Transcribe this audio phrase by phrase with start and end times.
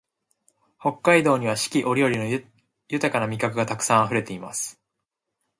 [0.79, 2.25] 北海道には四季折々の
[2.89, 4.81] 豊な味覚がたくさんあふれています